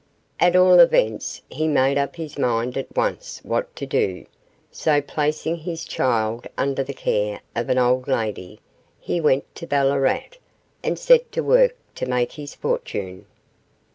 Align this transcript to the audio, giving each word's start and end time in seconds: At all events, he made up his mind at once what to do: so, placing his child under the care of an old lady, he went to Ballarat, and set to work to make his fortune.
At 0.39 0.55
all 0.55 0.79
events, 0.79 1.43
he 1.47 1.67
made 1.67 1.95
up 1.95 2.15
his 2.15 2.35
mind 2.35 2.75
at 2.75 2.97
once 2.97 3.39
what 3.43 3.75
to 3.75 3.85
do: 3.85 4.25
so, 4.71 4.99
placing 4.99 5.57
his 5.57 5.85
child 5.85 6.47
under 6.57 6.81
the 6.83 6.91
care 6.95 7.41
of 7.55 7.69
an 7.69 7.77
old 7.77 8.07
lady, 8.07 8.59
he 8.99 9.21
went 9.21 9.53
to 9.53 9.67
Ballarat, 9.67 10.39
and 10.83 10.97
set 10.97 11.31
to 11.33 11.41
work 11.43 11.75
to 11.93 12.07
make 12.07 12.31
his 12.31 12.55
fortune. 12.55 13.27